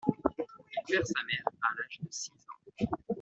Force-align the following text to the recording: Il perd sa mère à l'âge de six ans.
Il 0.07 0.83
perd 0.87 1.05
sa 1.05 1.23
mère 1.27 1.43
à 1.61 1.75
l'âge 1.75 1.99
de 2.01 2.07
six 2.09 2.31
ans. 2.33 2.97